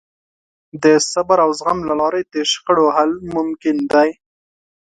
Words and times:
د 0.83 0.85
صبر 1.11 1.37
او 1.45 1.49
زغم 1.59 1.79
له 1.89 1.95
لارې 2.01 2.21
د 2.33 2.35
شخړو 2.51 2.85
حل 2.95 3.11
ممکن 3.35 3.77
دی. 3.93 4.09